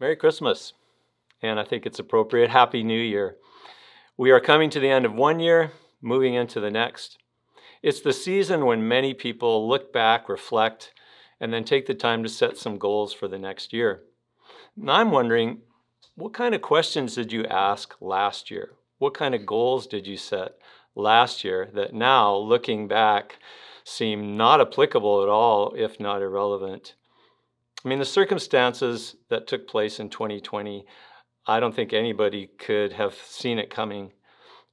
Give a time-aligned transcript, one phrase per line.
[0.00, 0.72] Merry Christmas.
[1.42, 2.48] And I think it's appropriate.
[2.48, 3.36] Happy New Year.
[4.16, 7.18] We are coming to the end of one year, moving into the next.
[7.82, 10.94] It's the season when many people look back, reflect,
[11.38, 14.04] and then take the time to set some goals for the next year.
[14.74, 15.58] And I'm wondering,
[16.14, 18.70] what kind of questions did you ask last year?
[18.96, 20.52] What kind of goals did you set
[20.94, 23.38] last year that now, looking back,
[23.84, 26.94] seem not applicable at all, if not irrelevant?
[27.84, 30.84] I mean, the circumstances that took place in 2020,
[31.46, 34.12] I don't think anybody could have seen it coming.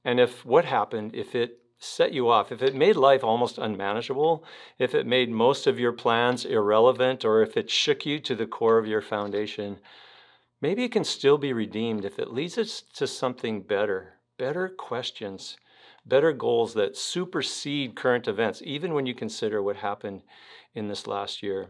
[0.04, 4.44] And if what happened, if it set you off, if it made life almost unmanageable,
[4.78, 8.46] if it made most of your plans irrelevant, or if it shook you to the
[8.46, 9.78] core of your foundation,
[10.60, 15.56] maybe it can still be redeemed if it leads us to something better, better questions,
[16.04, 20.22] better goals that supersede current events, even when you consider what happened
[20.74, 21.68] in this last year.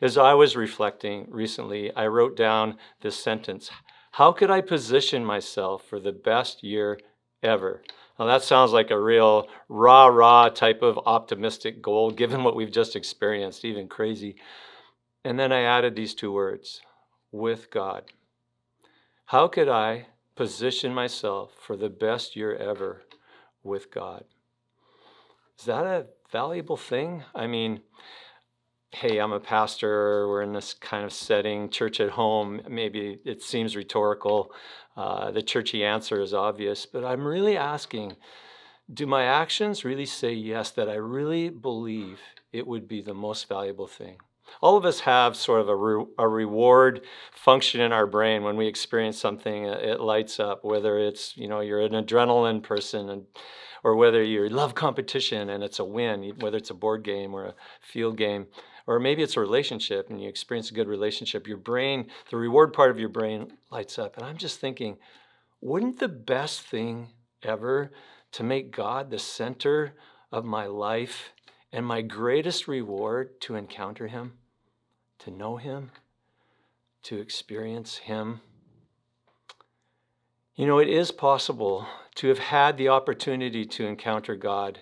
[0.00, 3.70] As I was reflecting recently, I wrote down this sentence
[4.12, 6.98] How could I position myself for the best year
[7.42, 7.82] ever?
[8.18, 12.70] Now, that sounds like a real rah rah type of optimistic goal, given what we've
[12.70, 14.36] just experienced, even crazy.
[15.24, 16.82] And then I added these two words
[17.30, 18.04] with God.
[19.26, 23.02] How could I position myself for the best year ever
[23.62, 24.24] with God?
[25.58, 27.22] Is that a valuable thing?
[27.34, 27.80] I mean,
[28.92, 33.42] hey, I'm a pastor, we're in this kind of setting, church at home, maybe it
[33.42, 34.52] seems rhetorical.
[34.96, 38.16] Uh, the churchy answer is obvious, but I'm really asking
[38.92, 42.20] do my actions really say yes, that I really believe
[42.52, 44.16] it would be the most valuable thing?
[44.60, 47.00] All of us have sort of a, re- a reward
[47.32, 51.60] function in our brain when we experience something, it lights up, whether it's, you know,
[51.60, 53.24] you're an adrenaline person and
[53.84, 57.46] or whether you love competition and it's a win, whether it's a board game or
[57.46, 58.46] a field game
[58.86, 62.72] or maybe it's a relationship and you experience a good relationship, your brain, the reward
[62.72, 64.16] part of your brain lights up.
[64.16, 64.98] And I'm just thinking,
[65.60, 67.08] wouldn't the best thing
[67.42, 67.92] ever
[68.32, 69.94] to make God the center
[70.30, 71.32] of my life
[71.72, 74.34] and my greatest reward to encounter Him,
[75.20, 75.90] to know Him,
[77.04, 78.40] to experience Him?
[80.54, 84.80] You know, it is possible to have had the opportunity to encounter God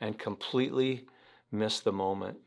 [0.00, 1.06] and completely
[1.52, 2.38] miss the moment.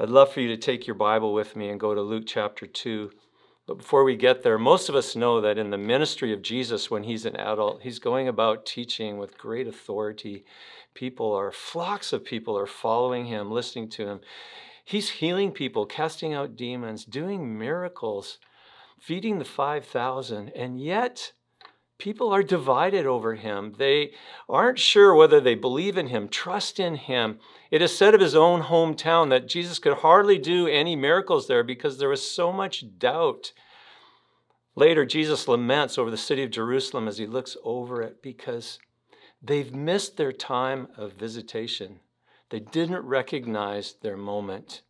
[0.00, 2.68] I'd love for you to take your Bible with me and go to Luke chapter
[2.68, 3.10] 2.
[3.66, 6.88] But before we get there, most of us know that in the ministry of Jesus,
[6.88, 10.44] when he's an adult, he's going about teaching with great authority.
[10.94, 14.20] People are, flocks of people are following him, listening to him.
[14.84, 18.38] He's healing people, casting out demons, doing miracles,
[19.00, 20.50] feeding the 5,000.
[20.50, 21.32] And yet,
[21.98, 23.74] people are divided over him.
[23.76, 24.12] They
[24.48, 27.40] aren't sure whether they believe in him, trust in him.
[27.70, 31.64] It is said of his own hometown that Jesus could hardly do any miracles there
[31.64, 33.52] because there was so much doubt.
[34.76, 38.78] Later, Jesus laments over the city of Jerusalem as he looks over it because
[39.42, 41.98] they've missed their time of visitation.
[42.50, 44.82] They didn't recognize their moment.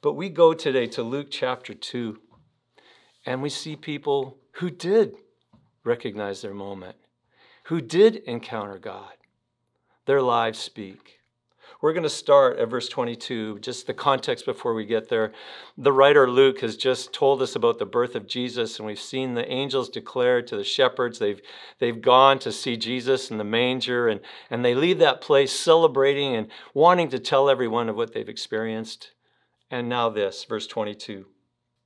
[0.00, 2.20] But we go today to Luke chapter 2,
[3.26, 5.16] and we see people who did
[5.84, 6.96] recognize their moment,
[7.64, 9.12] who did encounter God.
[10.06, 11.20] Their lives speak.
[11.80, 15.32] We're going to start at verse 22, just the context before we get there.
[15.76, 19.34] The writer Luke has just told us about the birth of Jesus, and we've seen
[19.34, 21.18] the angels declare to the shepherds.
[21.18, 21.40] They've,
[21.80, 26.36] they've gone to see Jesus in the manger, and, and they leave that place celebrating
[26.36, 29.10] and wanting to tell everyone of what they've experienced.
[29.68, 31.26] And now, this, verse 22.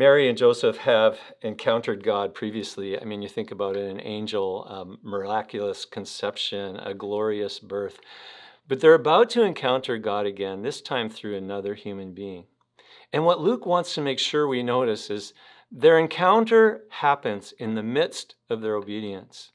[0.00, 2.98] Mary and Joseph have encountered God previously.
[2.98, 8.00] I mean, you think about it an angel, um, miraculous conception, a glorious birth.
[8.66, 12.44] But they're about to encounter God again, this time through another human being.
[13.12, 15.34] And what Luke wants to make sure we notice is
[15.70, 19.50] their encounter happens in the midst of their obedience.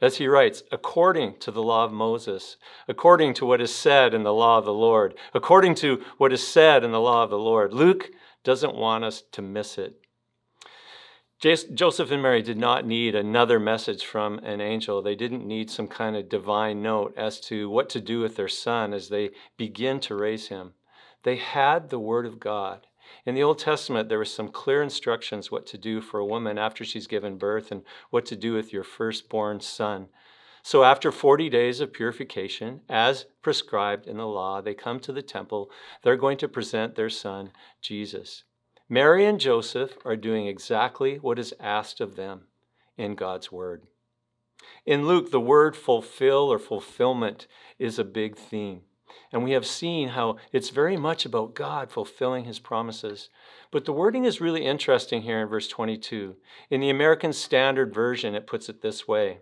[0.00, 2.56] As he writes, according to the law of Moses,
[2.88, 6.44] according to what is said in the law of the Lord, according to what is
[6.44, 7.72] said in the law of the Lord.
[7.72, 8.10] Luke
[8.44, 9.96] doesn't want us to miss it.
[11.40, 15.02] Joseph and Mary did not need another message from an angel.
[15.02, 18.48] They didn't need some kind of divine note as to what to do with their
[18.48, 20.72] son as they begin to raise him.
[21.22, 22.86] They had the Word of God.
[23.26, 26.56] In the Old Testament, there were some clear instructions what to do for a woman
[26.56, 30.08] after she's given birth and what to do with your firstborn son.
[30.66, 35.20] So after 40 days of purification, as prescribed in the law, they come to the
[35.20, 35.70] temple.
[36.02, 37.50] They're going to present their son,
[37.82, 38.44] Jesus.
[38.88, 42.44] Mary and Joseph are doing exactly what is asked of them
[42.96, 43.82] in God's word.
[44.86, 47.46] In Luke, the word fulfill or fulfillment
[47.78, 48.80] is a big theme.
[49.34, 53.28] And we have seen how it's very much about God fulfilling his promises.
[53.70, 56.36] But the wording is really interesting here in verse 22.
[56.70, 59.40] In the American Standard Version, it puts it this way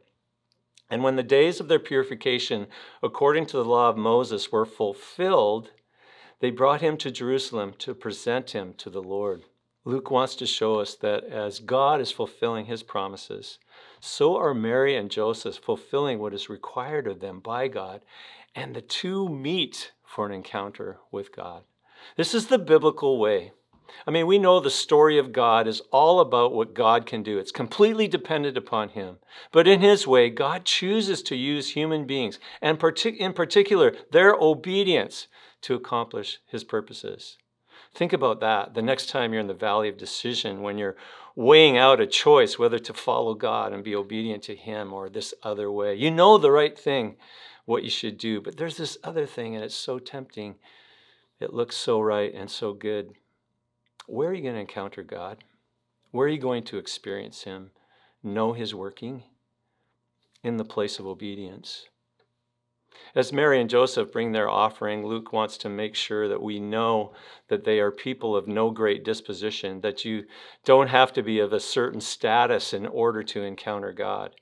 [0.93, 2.67] And when the days of their purification,
[3.03, 5.71] according to the law of Moses, were fulfilled,
[6.41, 9.45] they brought him to Jerusalem to present him to the Lord.
[9.87, 13.59] Luke wants to show us that as God is fulfilling his promises,
[14.01, 18.03] so are Mary and Joseph fulfilling what is required of them by God,
[18.55, 21.63] and the two meet for an encounter with God.
[22.19, 23.53] This is the biblical way.
[24.07, 27.39] I mean, we know the story of God is all about what God can do.
[27.39, 29.19] It's completely dependent upon Him.
[29.53, 35.29] But in His way, God chooses to use human beings, and in particular, their obedience
[35.63, 37.39] to accomplish His purposes.
[37.95, 40.97] Think about that the next time you're in the valley of decision when you're
[41.35, 45.35] weighing out a choice whether to follow God and be obedient to Him or this
[45.43, 45.95] other way.
[45.95, 47.17] You know the right thing,
[47.67, 50.57] what you should do, but there's this other thing and it's so tempting.
[51.39, 53.15] It looks so right and so good.
[54.07, 55.45] Where are you going to encounter God?
[56.11, 57.71] Where are you going to experience Him?
[58.23, 59.23] Know His working
[60.43, 61.87] in the place of obedience.
[63.15, 67.15] As Mary and Joseph bring their offering, Luke wants to make sure that we know
[67.49, 70.25] that they are people of no great disposition, that you
[70.65, 74.35] don't have to be of a certain status in order to encounter God.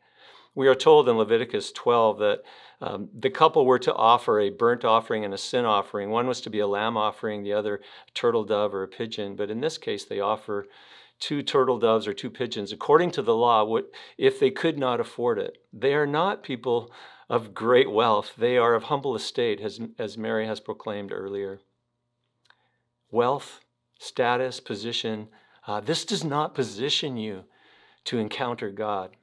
[0.54, 2.42] We are told in Leviticus 12 that
[2.80, 6.10] um, the couple were to offer a burnt offering and a sin offering.
[6.10, 9.36] One was to be a lamb offering, the other a turtle dove or a pigeon.
[9.36, 10.66] But in this case, they offer
[11.18, 13.78] two turtle doves or two pigeons according to the law
[14.16, 15.58] if they could not afford it.
[15.72, 16.90] They are not people
[17.28, 21.60] of great wealth, they are of humble estate, as, as Mary has proclaimed earlier.
[23.12, 23.60] Wealth,
[24.00, 25.28] status, position,
[25.68, 27.44] uh, this does not position you
[28.06, 29.16] to encounter God.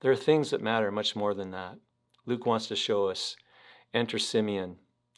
[0.00, 1.78] There are things that matter much more than that.
[2.26, 3.36] Luke wants to show us.
[3.94, 4.76] Enter Simeon.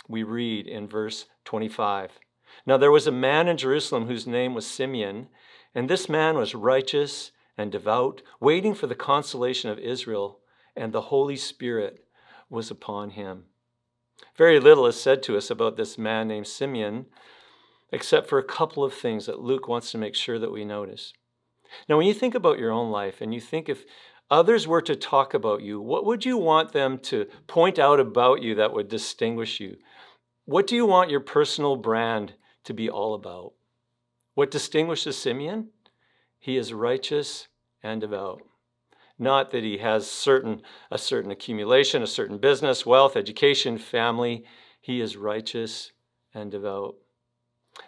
[0.08, 2.12] We read in verse 25.
[2.66, 5.28] Now there was a man in Jerusalem whose name was Simeon,
[5.74, 10.40] and this man was righteous and devout, waiting for the consolation of Israel,
[10.76, 12.04] and the Holy Spirit
[12.48, 13.44] was upon him.
[14.36, 17.06] Very little is said to us about this man named Simeon,
[17.90, 21.12] except for a couple of things that Luke wants to make sure that we notice.
[21.88, 23.84] Now, when you think about your own life and you think if
[24.30, 28.42] others were to talk about you, what would you want them to point out about
[28.42, 29.76] you that would distinguish you?
[30.44, 32.34] What do you want your personal brand
[32.64, 33.52] to be all about?
[34.34, 35.68] What distinguishes Simeon?
[36.38, 37.48] He is righteous
[37.82, 38.42] and devout.
[39.18, 44.44] Not that he has certain a certain accumulation, a certain business, wealth, education, family.
[44.80, 45.92] He is righteous
[46.32, 46.96] and devout.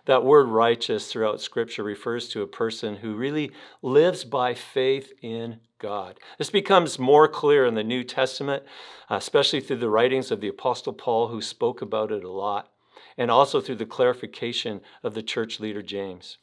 [0.06, 3.52] That word righteous throughout Scripture refers to a person who really
[3.82, 6.19] lives by faith in God.
[6.38, 8.62] This becomes more clear in the New Testament,
[9.10, 12.70] uh, especially through the writings of the Apostle Paul, who spoke about it a lot,
[13.16, 16.38] and also through the clarification of the church leader James.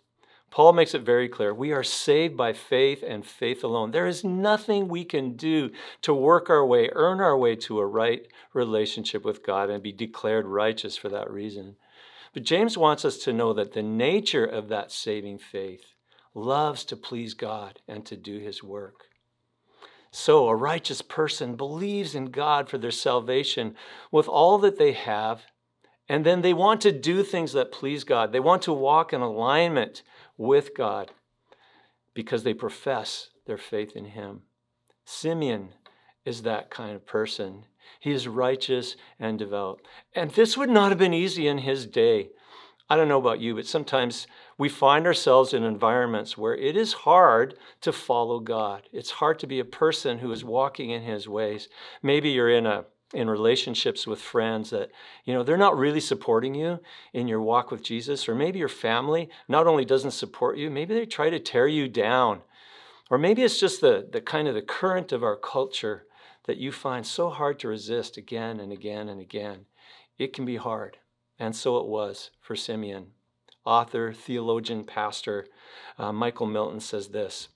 [0.50, 3.91] Paul makes it very clear we are saved by faith and faith alone.
[3.91, 5.71] There is nothing we can do
[6.01, 9.91] to work our way, earn our way to a right relationship with God and be
[9.91, 11.75] declared righteous for that reason.
[12.38, 15.96] But James wants us to know that the nature of that saving faith
[16.36, 19.06] loves to please God and to do his work.
[20.12, 23.75] So, a righteous person believes in God for their salvation
[24.12, 25.48] with all that they have,
[26.08, 28.32] and then they want to do things that please God.
[28.32, 30.03] They want to walk in alignment
[30.38, 31.10] with God
[32.13, 34.44] because they profess their faith in Him.
[35.06, 35.70] Simeon
[36.27, 37.63] is that kind of person.
[38.01, 39.81] He is righteous and devout.
[40.13, 42.29] And this would not have been easy in his day.
[42.89, 46.91] I don't know about you, but sometimes we find ourselves in environments where it is
[46.93, 48.84] hard to follow God.
[48.91, 51.69] It's hard to be a person who is walking in his ways.
[52.03, 54.91] Maybe you're in a in relationships with friends that
[55.24, 56.77] you know they're not really supporting you
[57.13, 60.93] in your walk with Jesus or maybe your family not only doesn't support you maybe
[60.93, 62.41] they try to tear you down
[63.10, 66.06] or maybe it's just the, the kind of the current of our culture
[66.48, 69.66] that you find so hard to resist again and again and again.
[70.18, 70.98] It can be hard.
[71.38, 73.12] And so it was for Simeon.
[73.66, 75.46] Author, theologian, pastor
[75.98, 77.50] uh, Michael Milton says this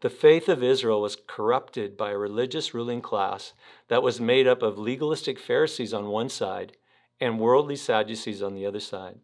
[0.00, 3.52] The faith of Israel was corrupted by a religious ruling class
[3.88, 6.76] that was made up of legalistic Pharisees on one side
[7.20, 9.18] and worldly Sadducees on the other side.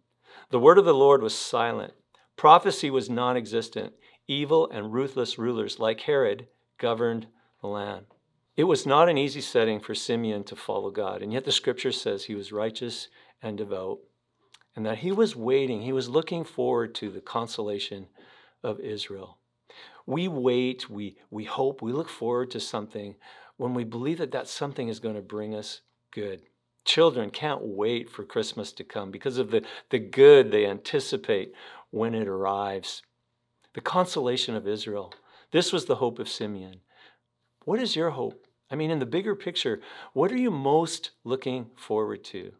[0.50, 1.94] The word of the Lord was silent,
[2.36, 3.94] prophecy was non existent,
[4.28, 7.26] evil and ruthless rulers like Herod governed
[7.62, 8.06] the land.
[8.56, 11.92] It was not an easy setting for Simeon to follow God, and yet the scripture
[11.92, 13.08] says he was righteous
[13.42, 14.00] and devout,
[14.76, 18.08] and that he was waiting, he was looking forward to the consolation
[18.62, 19.38] of Israel.
[20.06, 23.16] We wait, we, we hope, we look forward to something
[23.56, 26.42] when we believe that that something is going to bring us good.
[26.84, 31.52] Children can't wait for Christmas to come because of the, the good they anticipate
[31.90, 33.02] when it arrives.
[33.74, 35.12] The consolation of Israel.
[35.52, 36.80] This was the hope of Simeon.
[37.70, 38.48] What is your hope?
[38.68, 39.80] I mean, in the bigger picture,
[40.12, 42.50] what are you most looking forward to?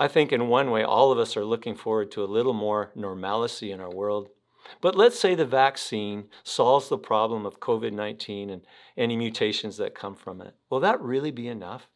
[0.00, 2.90] I think in one way, all of us are looking forward to a little more
[2.96, 4.30] normalcy in our world.
[4.80, 8.62] But let's say the vaccine solves the problem of COVID 19 and
[8.96, 10.56] any mutations that come from it.
[10.70, 11.86] Will that really be enough?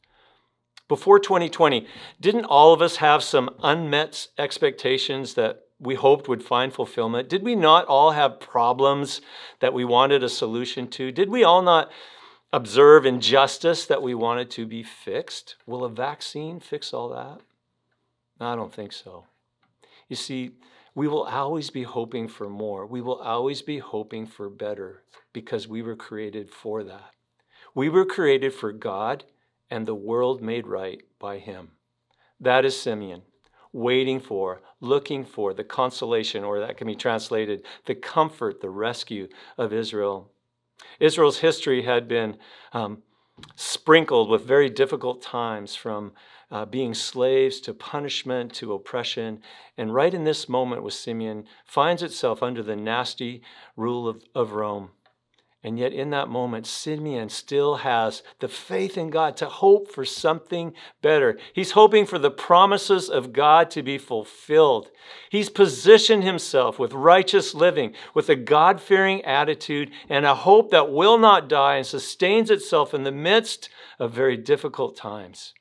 [0.86, 1.84] Before 2020,
[2.20, 7.28] didn't all of us have some unmet expectations that we hoped would find fulfillment?
[7.28, 9.20] Did we not all have problems
[9.60, 11.12] that we wanted a solution to?
[11.12, 11.90] Did we all not
[12.52, 15.56] observe injustice that we wanted to be fixed?
[15.66, 17.40] Will a vaccine fix all that?
[18.40, 19.26] I don't think so.
[20.08, 20.52] You see,
[20.94, 22.86] we will always be hoping for more.
[22.86, 25.02] We will always be hoping for better
[25.32, 27.10] because we were created for that.
[27.74, 29.24] We were created for God
[29.70, 31.72] and the world made right by Him.
[32.38, 33.22] That is Simeon,
[33.74, 39.28] waiting for, looking for the consolation, or that can be translated the comfort, the rescue
[39.58, 40.30] of Israel.
[41.00, 42.36] Israel's history had been
[42.72, 43.02] um,
[43.56, 46.12] sprinkled with very difficult times from
[46.52, 49.42] uh, being slaves to punishment to oppression.
[49.76, 53.42] And right in this moment with Simeon, finds itself under the nasty
[53.76, 54.90] rule of, of Rome.
[55.64, 60.04] And yet, in that moment, Simeon still has the faith in God to hope for
[60.04, 61.38] something better.
[61.54, 64.90] He's hoping for the promises of God to be fulfilled.
[65.30, 70.92] He's positioned himself with righteous living, with a God fearing attitude, and a hope that
[70.92, 75.54] will not die and sustains itself in the midst of very difficult times.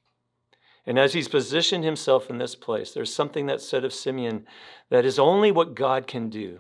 [0.85, 4.45] And as he's positioned himself in this place, there's something that's said of Simeon
[4.89, 6.59] that is only what God can do.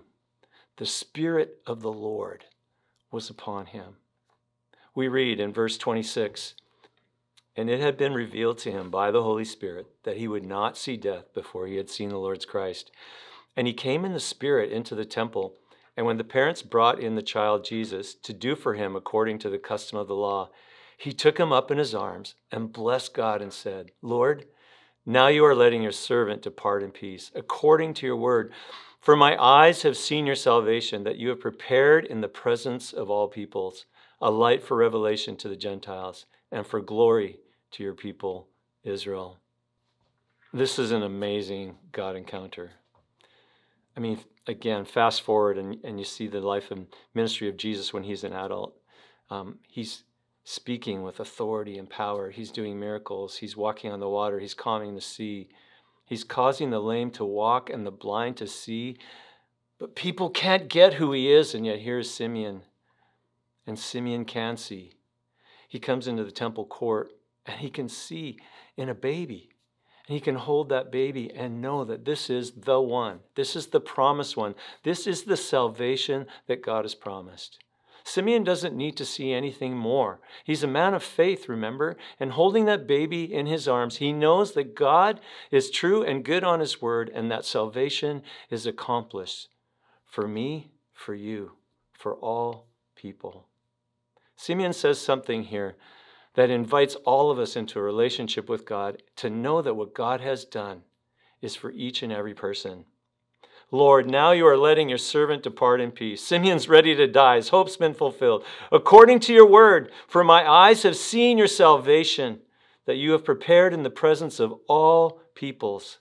[0.77, 2.45] The Spirit of the Lord
[3.13, 3.97] was upon him.
[4.95, 6.55] We read in verse 26
[7.55, 10.77] And it had been revealed to him by the Holy Spirit that he would not
[10.77, 12.91] see death before he had seen the Lord's Christ.
[13.55, 15.55] And he came in the Spirit into the temple.
[15.95, 19.49] And when the parents brought in the child Jesus to do for him according to
[19.49, 20.49] the custom of the law,
[20.97, 24.45] he took him up in his arms and blessed God and said, Lord,
[25.05, 28.53] now you are letting your servant depart in peace, according to your word.
[29.03, 33.09] For my eyes have seen your salvation, that you have prepared in the presence of
[33.09, 33.85] all peoples
[34.21, 37.41] a light for revelation to the Gentiles and for glory
[37.71, 38.47] to your people,
[38.85, 39.39] Israel.
[40.53, 42.71] This is an amazing God encounter.
[43.97, 47.91] I mean, again, fast forward and, and you see the life and ministry of Jesus
[47.91, 48.73] when he's an adult.
[49.29, 50.05] Um, he's
[50.45, 52.31] speaking with authority and power.
[52.31, 53.35] He's doing miracles.
[53.35, 54.39] He's walking on the water.
[54.39, 55.49] He's calming the sea.
[56.05, 58.97] He's causing the lame to walk and the blind to see.
[59.79, 62.61] But people can't get who he is, and yet here's Simeon.
[63.65, 64.93] And Simeon can see.
[65.67, 67.13] He comes into the temple court
[67.45, 68.37] and he can see
[68.77, 69.49] in a baby.
[70.07, 73.19] And he can hold that baby and know that this is the one.
[73.35, 74.55] This is the promised one.
[74.83, 77.62] This is the salvation that God has promised.
[78.03, 80.19] Simeon doesn't need to see anything more.
[80.43, 81.95] He's a man of faith, remember?
[82.19, 86.43] And holding that baby in his arms, he knows that God is true and good
[86.43, 89.47] on his word and that salvation is accomplished
[90.05, 91.53] for me, for you,
[91.93, 93.47] for all people.
[94.35, 95.75] Simeon says something here
[96.33, 100.19] that invites all of us into a relationship with God to know that what God
[100.19, 100.83] has done
[101.41, 102.85] is for each and every person.
[103.73, 106.21] Lord, now you are letting your servant depart in peace.
[106.21, 107.37] Simeon's ready to die.
[107.37, 108.45] His hope's been fulfilled.
[108.71, 112.41] According to your word, for my eyes have seen your salvation
[112.85, 115.97] that you have prepared in the presence of all peoples,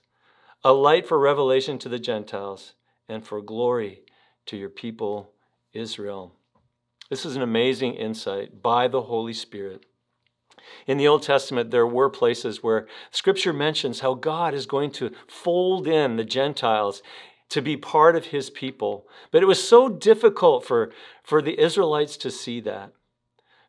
[0.63, 2.75] a light for revelation to the Gentiles
[3.09, 4.03] and for glory
[4.45, 5.31] to your people,
[5.73, 6.35] Israel.
[7.09, 9.83] This is an amazing insight by the Holy Spirit.
[10.85, 15.11] In the Old Testament, there were places where Scripture mentions how God is going to
[15.27, 17.01] fold in the Gentiles
[17.53, 19.07] to be part of his people.
[19.29, 20.91] But it was so difficult for,
[21.23, 22.93] for the Israelites to see that.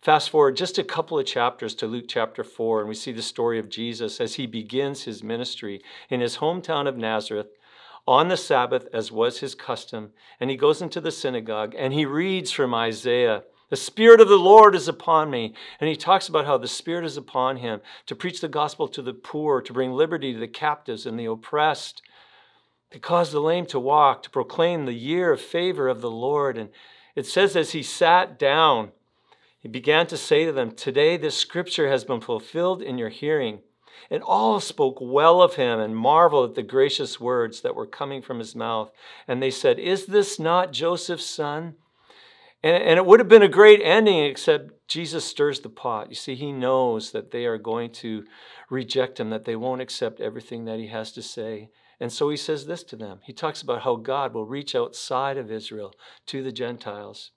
[0.00, 3.20] Fast forward just a couple of chapters to Luke chapter 4, and we see the
[3.20, 7.48] story of Jesus as he begins his ministry in his hometown of Nazareth
[8.08, 10.12] on the Sabbath, as was his custom.
[10.40, 13.42] And he goes into the synagogue and he reads from Isaiah.
[13.68, 15.54] The Spirit of the Lord is upon me.
[15.78, 19.02] And he talks about how the Spirit is upon him to preach the gospel to
[19.02, 22.02] the poor, to bring liberty to the captives and the oppressed,
[22.94, 26.56] to cause the lame to walk, to proclaim the year of favor of the Lord.
[26.56, 26.68] And
[27.16, 28.92] it says, as he sat down,
[29.58, 33.62] He began to say to them, Today this scripture has been fulfilled in your hearing.
[34.12, 38.22] And all spoke well of him and marveled at the gracious words that were coming
[38.22, 38.92] from his mouth.
[39.26, 41.74] And they said, Is this not Joseph's son?
[42.62, 46.10] And, and it would have been a great ending, except Jesus stirs the pot.
[46.10, 48.24] You see, he knows that they are going to
[48.70, 51.70] reject him, that they won't accept everything that he has to say.
[52.00, 53.20] And so he says this to them.
[53.24, 55.94] He talks about how God will reach outside of Israel
[56.26, 57.30] to the Gentiles.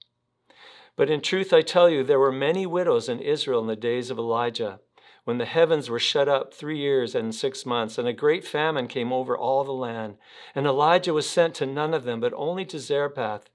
[0.96, 4.10] But in truth, I tell you, there were many widows in Israel in the days
[4.10, 4.80] of Elijah,
[5.26, 8.88] when the heavens were shut up three years and six months, and a great famine
[8.88, 10.16] came over all the land.
[10.56, 13.50] And Elijah was sent to none of them, but only to Zarephath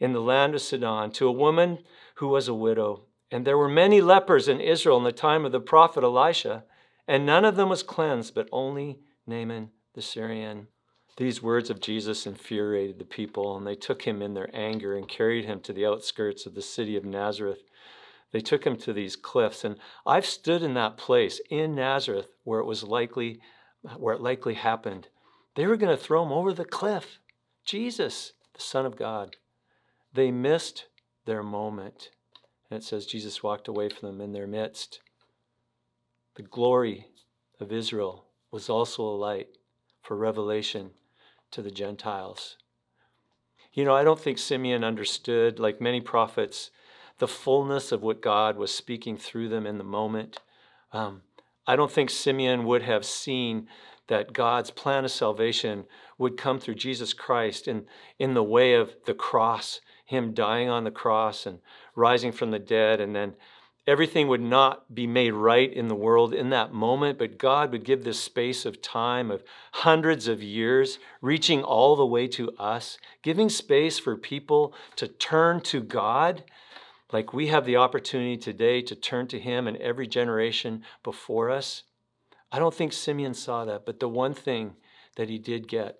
[0.00, 1.78] in the land of Sidon, to a woman
[2.16, 3.04] who was a widow.
[3.30, 6.64] And there were many lepers in Israel in the time of the prophet Elisha,
[7.06, 10.68] and none of them was cleansed, but only Naaman the Syrian.
[11.16, 15.08] These words of Jesus infuriated the people, and they took him in their anger and
[15.08, 17.62] carried him to the outskirts of the city of Nazareth.
[18.32, 22.60] They took him to these cliffs, and I've stood in that place in Nazareth where
[22.60, 23.40] it was likely,
[23.96, 25.08] where it likely happened.
[25.56, 27.18] They were going to throw him over the cliff.
[27.64, 29.36] Jesus, the Son of God.
[30.14, 30.86] They missed
[31.24, 32.10] their moment.
[32.70, 35.00] And it says Jesus walked away from them in their midst.
[36.36, 37.08] The glory
[37.58, 39.48] of Israel was also a light
[40.02, 40.90] for revelation
[41.50, 42.56] to the Gentiles.
[43.72, 46.70] You know, I don't think Simeon understood, like many prophets,
[47.18, 50.40] the fullness of what God was speaking through them in the moment.
[50.92, 51.22] Um,
[51.66, 53.68] I don't think Simeon would have seen
[54.08, 55.84] that God's plan of salvation
[56.18, 57.84] would come through Jesus Christ in,
[58.18, 61.60] in the way of the cross, Him dying on the cross and
[61.94, 63.34] rising from the dead, and then
[63.90, 67.84] everything would not be made right in the world in that moment, but God would
[67.84, 69.42] give this space of time of
[69.72, 75.60] hundreds of years, reaching all the way to us, giving space for people to turn
[75.62, 76.44] to God.
[77.12, 81.82] Like we have the opportunity today to turn to Him and every generation before us.
[82.52, 84.76] I don't think Simeon saw that, but the one thing
[85.16, 85.98] that he did get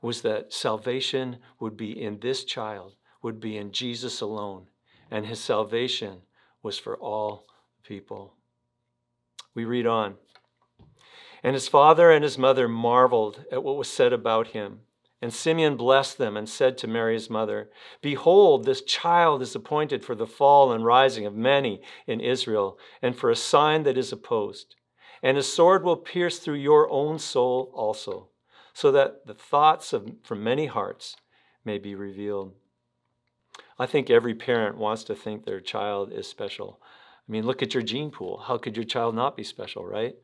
[0.00, 4.68] was that salvation would be in this child, would be in Jesus alone,
[5.10, 6.22] and his salvation
[6.66, 7.46] was for all
[7.84, 8.34] people.
[9.54, 10.16] We read on.
[11.44, 14.80] And his father and his mother marveled at what was said about him.
[15.22, 17.70] And Simeon blessed them and said to Mary, his mother,
[18.02, 23.16] Behold, this child is appointed for the fall and rising of many in Israel, and
[23.16, 24.74] for a sign that is opposed.
[25.22, 28.30] And a sword will pierce through your own soul also,
[28.74, 31.14] so that the thoughts of, from many hearts
[31.64, 32.54] may be revealed.
[33.78, 36.80] I think every parent wants to think their child is special.
[37.28, 38.44] I mean, look at your gene pool.
[38.46, 40.14] How could your child not be special, right?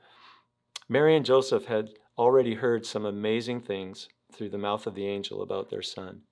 [0.89, 5.43] Mary and Joseph had already heard some amazing things through the mouth of the angel
[5.43, 6.23] about their son.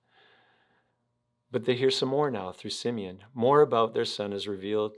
[1.51, 3.23] But they hear some more now through Simeon.
[3.33, 4.93] More about their son is revealed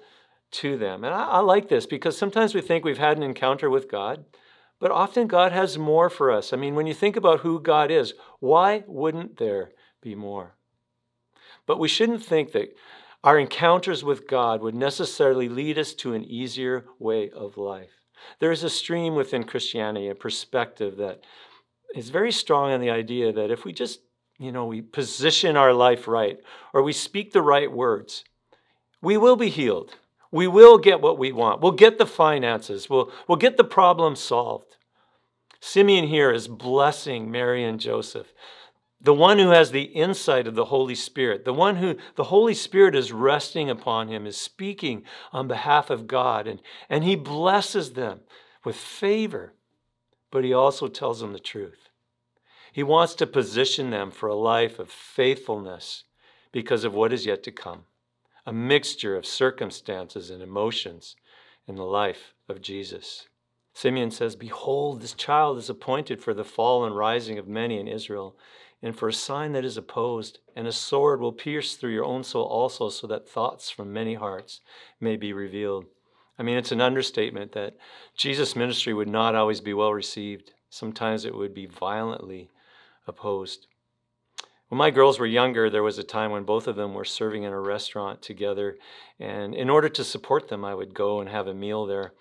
[0.52, 1.04] to them.
[1.04, 4.26] And I, I, like this because sometimes we think we've had an encounter with God,
[4.80, 6.54] but often God has more for us.
[6.54, 10.56] I mean, when you think about who God is, why wouldn't there be more?
[11.66, 12.76] But we shouldn't think that
[13.24, 18.02] our encounters with God would necessarily lead us to an easier way of life.
[18.40, 21.22] There is a stream within Christianity, a perspective that
[21.96, 24.02] is very strong on the idea that if we just,
[24.40, 26.38] you know, we position our life right
[26.74, 28.24] or we speak the right words,
[29.02, 29.96] we will be healed.
[30.32, 31.62] We will get what we want.
[31.62, 32.90] We'll get the finances.
[32.90, 34.78] We'll, we'll get the problem solved.
[35.60, 38.34] Simeon here is blessing Mary and Joseph
[39.04, 42.54] the one who has the insight of the Holy Spirit, the one who the Holy
[42.54, 47.94] Spirit is resting upon him, is speaking on behalf of God, and, and he blesses
[47.94, 48.22] them
[48.64, 49.54] with favor,
[50.32, 51.90] but he also tells them the truth.
[52.72, 56.06] He wants to position them for a life of faithfulness
[56.54, 57.84] because of what is yet to come
[58.46, 61.16] a mixture of circumstances and emotions
[61.66, 63.30] in the life of Jesus.
[63.74, 67.88] Simeon says, Behold, this child is appointed for the fall and rising of many in
[67.88, 68.36] Israel
[68.84, 72.24] and for a sign that is opposed, and a sword will pierce through your own
[72.24, 74.60] soul also, so that thoughts from many hearts
[75.00, 75.86] may be revealed.
[76.38, 77.78] I mean, it's an understatement that
[78.18, 80.52] Jesus' ministry would not always be well received.
[80.70, 82.50] Sometimes it would be violently
[83.08, 83.68] opposed.
[84.68, 87.44] When my girls were younger, there was a time when both of them were serving
[87.44, 88.78] in a restaurant together.
[89.20, 92.14] And in order to support them, I would go and have a meal there.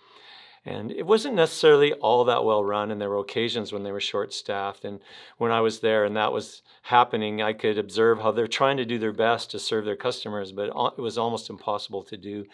[0.64, 4.00] And it wasn't necessarily all that well run, and there were occasions when they were
[4.00, 4.84] short staffed.
[4.84, 5.00] And
[5.36, 8.84] when I was there and that was happening, I could observe how they're trying to
[8.84, 12.44] do their best to serve their customers, but it was almost impossible to do.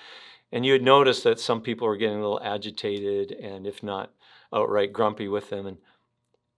[0.51, 4.13] And you would notice that some people were getting a little agitated and, if not
[4.55, 5.67] outright grumpy with them.
[5.67, 5.77] And,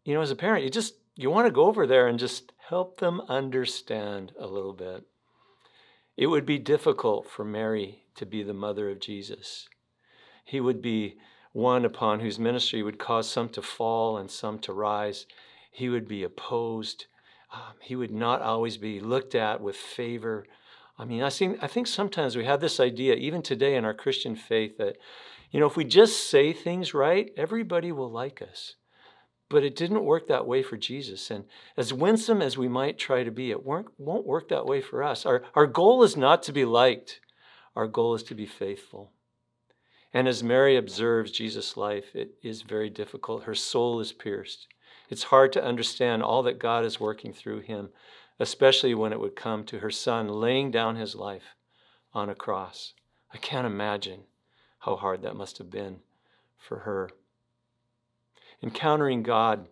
[0.04, 2.52] you know, as a parent, you just, you want to go over there and just
[2.68, 5.04] help them understand a little bit.
[6.16, 9.68] It would be difficult for Mary to be the mother of Jesus.
[10.44, 11.16] He would be
[11.52, 15.26] one upon whose ministry would cause some to fall and some to rise.
[15.70, 17.06] He would be opposed.
[17.52, 20.46] Um, he would not always be looked at with favor.
[20.98, 23.94] I mean, I think, I think sometimes we have this idea, even today in our
[23.94, 24.96] Christian faith, that,
[25.50, 28.74] you know, if we just say things right, everybody will like us.
[29.48, 31.28] But it didn't work that way for Jesus.
[31.28, 35.02] And as winsome as we might try to be, it won't work that way for
[35.02, 35.26] us.
[35.26, 37.20] Our, our goal is not to be liked,
[37.74, 39.10] our goal is to be faithful.
[40.12, 43.44] And as Mary observes Jesus' life, it is very difficult.
[43.44, 44.66] Her soul is pierced.
[45.08, 47.90] It's hard to understand all that God is working through him,
[48.38, 51.54] especially when it would come to her son laying down his life
[52.12, 52.94] on a cross.
[53.32, 54.22] I can't imagine
[54.80, 55.98] how hard that must have been
[56.58, 57.10] for her.
[58.62, 59.66] Encountering God,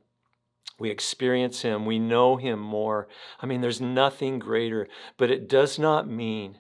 [0.79, 3.09] we experience Him, we know Him more.
[3.40, 6.59] I mean, there's nothing greater, but it does not mean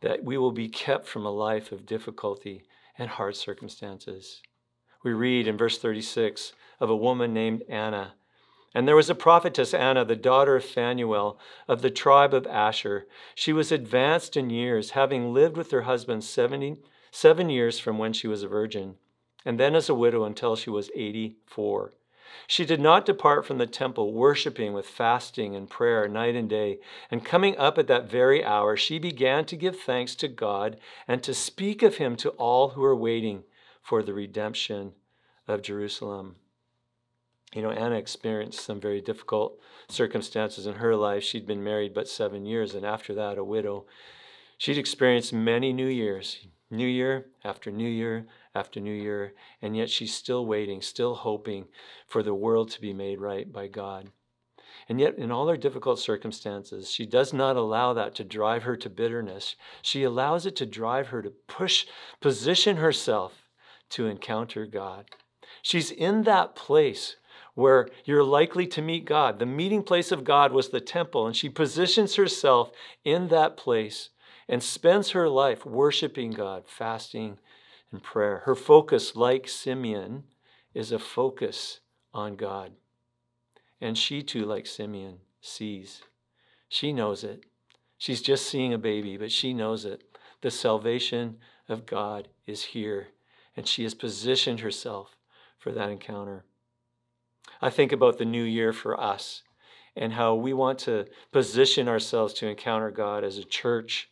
[0.00, 2.62] that we will be kept from a life of difficulty
[2.98, 4.42] and hard circumstances.
[5.02, 8.14] We read in verse 36 of a woman named Anna.
[8.74, 13.06] And there was a prophetess, Anna, the daughter of Phanuel of the tribe of Asher.
[13.34, 16.76] She was advanced in years, having lived with her husband 70,
[17.10, 18.96] seven years from when she was a virgin,
[19.44, 21.94] and then as a widow until she was 84.
[22.46, 26.80] She did not depart from the temple, worshiping with fasting and prayer night and day.
[27.10, 31.22] And coming up at that very hour, she began to give thanks to God and
[31.22, 33.44] to speak of him to all who were waiting
[33.82, 34.92] for the redemption
[35.46, 36.36] of Jerusalem.
[37.54, 41.22] You know, Anna experienced some very difficult circumstances in her life.
[41.24, 43.86] She'd been married but seven years, and after that, a widow.
[44.58, 48.26] She'd experienced many New Years, New Year after New Year
[48.58, 51.66] after New Year, and yet she's still waiting, still hoping
[52.06, 54.10] for the world to be made right by God.
[54.88, 58.76] And yet, in all her difficult circumstances, she does not allow that to drive her
[58.76, 59.54] to bitterness.
[59.82, 61.86] She allows it to drive her to push,
[62.20, 63.48] position herself
[63.90, 65.06] to encounter God.
[65.62, 67.16] She's in that place
[67.54, 69.38] where you're likely to meet God.
[69.38, 72.70] The meeting place of God was the temple, and she positions herself
[73.04, 74.10] in that place
[74.48, 77.38] and spends her life worshiping God, fasting
[77.92, 78.42] and prayer.
[78.44, 80.24] Her focus, like Simeon,
[80.74, 81.80] is a focus
[82.12, 82.72] on God.
[83.80, 86.02] And she too, like Simeon, sees.
[86.68, 87.44] She knows it.
[87.96, 90.02] She's just seeing a baby, but she knows it.
[90.40, 93.08] The salvation of God is here,
[93.56, 95.16] and she has positioned herself
[95.58, 96.44] for that encounter.
[97.60, 99.42] I think about the new year for us
[99.96, 104.10] and how we want to position ourselves to encounter God as a church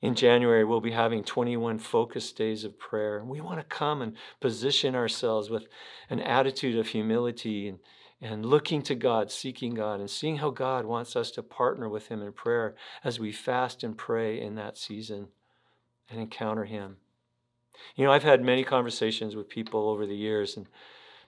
[0.00, 3.22] in January, we'll be having 21 focus days of prayer.
[3.24, 5.66] We want to come and position ourselves with
[6.08, 7.78] an attitude of humility and,
[8.20, 12.08] and looking to God, seeking God, and seeing how God wants us to partner with
[12.08, 15.28] Him in prayer as we fast and pray in that season
[16.08, 16.98] and encounter Him.
[17.96, 20.68] You know, I've had many conversations with people over the years, and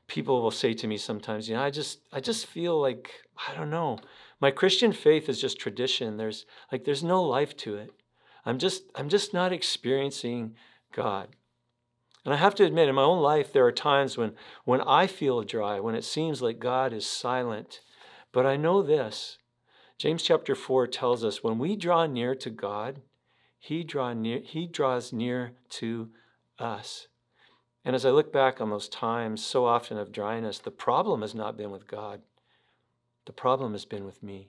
[0.06, 3.10] people will say to me sometimes, you know, I just, I just feel like,
[3.48, 3.98] I don't know,
[4.40, 6.16] my Christian faith is just tradition.
[6.16, 7.92] There's like, there's no life to it.
[8.44, 10.54] I'm just, I'm just not experiencing
[10.92, 11.28] God.
[12.24, 14.32] And I have to admit, in my own life, there are times when,
[14.64, 17.80] when I feel dry, when it seems like God is silent.
[18.32, 19.38] But I know this
[19.98, 23.02] James chapter 4 tells us when we draw near to God,
[23.58, 26.10] he, draw near, he draws near to
[26.58, 27.08] us.
[27.84, 31.34] And as I look back on those times so often of dryness, the problem has
[31.34, 32.22] not been with God,
[33.26, 34.48] the problem has been with me.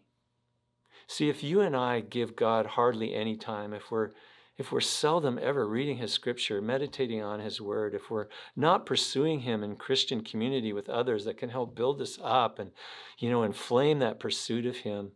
[1.07, 4.11] See, if you and I give God hardly any time, if we're
[4.57, 9.39] if we're seldom ever reading his scripture, meditating on his word, if we're not pursuing
[9.39, 12.71] him in Christian community with others that can help build us up and
[13.17, 15.13] you know inflame that pursuit of him,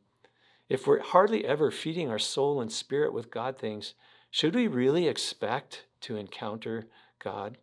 [0.67, 3.93] if we're hardly ever feeding our soul and spirit with God things,
[4.31, 6.87] should we really expect to encounter
[7.19, 7.57] God?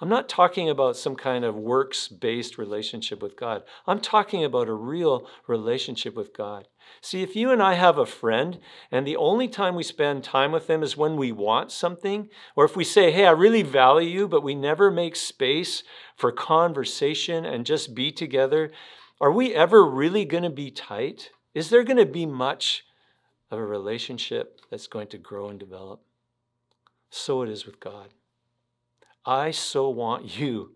[0.00, 3.62] I'm not talking about some kind of works based relationship with God.
[3.86, 6.68] I'm talking about a real relationship with God.
[7.00, 8.58] See, if you and I have a friend
[8.90, 12.64] and the only time we spend time with them is when we want something, or
[12.64, 15.82] if we say, hey, I really value you, but we never make space
[16.16, 18.72] for conversation and just be together,
[19.20, 21.30] are we ever really going to be tight?
[21.54, 22.84] Is there going to be much
[23.50, 26.02] of a relationship that's going to grow and develop?
[27.10, 28.10] So it is with God.
[29.26, 30.70] I so want you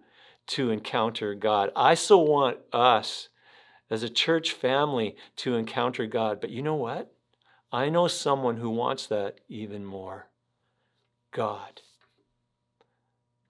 [0.48, 1.70] to encounter God.
[1.76, 3.28] I so want us
[3.88, 6.40] as a church family to encounter God.
[6.40, 7.12] But you know what?
[7.72, 10.28] I know someone who wants that even more
[11.32, 11.80] God.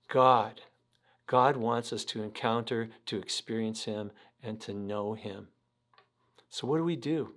[0.08, 0.60] God.
[1.26, 4.10] God wants us to encounter, to experience Him,
[4.42, 5.48] and to know Him.
[6.50, 7.34] So, what do we do?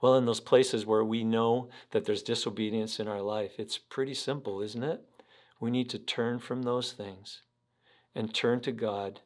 [0.00, 4.14] Well, in those places where we know that there's disobedience in our life, it's pretty
[4.14, 5.02] simple, isn't it?
[5.62, 7.42] We need to turn from those things
[8.16, 9.20] and turn to God,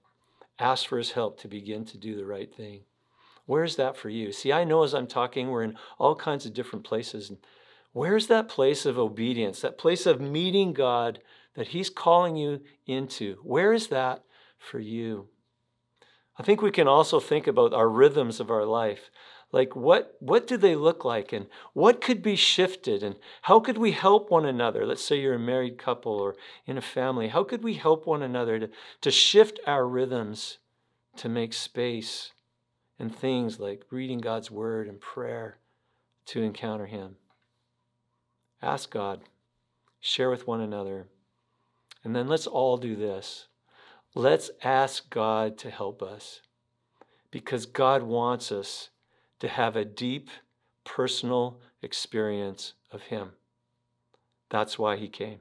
[0.59, 2.83] ask for His help to begin to do the right thing.
[3.47, 4.33] Where's that for you?
[4.33, 7.33] See, I know as I'm talking, we're in all kinds of different places.
[7.93, 11.21] Where's that place of obedience, that place of meeting God
[11.55, 13.39] that He's calling you into?
[13.43, 14.23] Where is that
[14.59, 15.29] for you?
[16.39, 19.11] I think we can also think about our rhythms of our life.
[19.57, 23.79] Like what what do they look like and what could be shifted and how could
[23.79, 24.85] we help one another?
[24.85, 27.29] Let's say you're a married couple or in a family.
[27.29, 28.69] How could we help one another to,
[29.01, 30.59] to shift our rhythms
[31.17, 32.33] to make space
[32.99, 35.57] and things like reading God's word and prayer
[36.27, 37.17] to encounter him?
[38.61, 39.23] Ask God,
[40.01, 41.07] share with one another.
[42.05, 43.47] And then let's all do this.
[44.15, 46.43] Let's ask God to help us
[47.31, 48.91] because God wants us
[49.41, 50.31] to have a deep
[50.85, 53.33] personal experience of Him.
[54.51, 55.41] That's why He came.